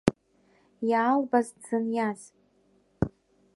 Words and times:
Иаалбаз, 0.89 1.47
дзыниаз. 1.59 2.21